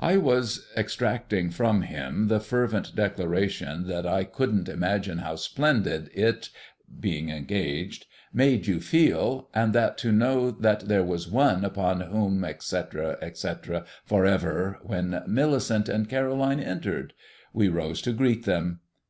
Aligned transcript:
I 0.00 0.16
was 0.16 0.66
extracting 0.74 1.50
from 1.50 1.82
him 1.82 2.28
the 2.28 2.40
fervent 2.40 2.96
declaration 2.96 3.86
that 3.88 4.06
I 4.06 4.24
couldn't 4.24 4.70
imagine 4.70 5.18
how 5.18 5.36
splendid 5.36 6.08
It 6.14 6.48
being 6.98 7.28
engaged 7.28 8.06
made 8.32 8.66
you 8.66 8.80
feel, 8.80 9.50
and 9.52 9.74
that 9.74 9.98
to 9.98 10.12
know 10.12 10.50
that 10.50 10.88
there 10.88 11.04
was 11.04 11.28
One 11.28 11.62
upon 11.62 12.00
whom 12.00 12.42
et 12.42 12.62
cetera 12.62 13.18
et 13.20 13.36
cetera 13.36 13.84
For 14.06 14.24
Ever, 14.24 14.78
when 14.82 15.22
Millicent 15.26 15.90
and 15.90 16.08
Caroline 16.08 16.60
entered. 16.60 17.12
We 17.52 17.68
rose 17.68 18.00
to 18.00 18.12
greet 18.14 18.46
them. 18.46 18.80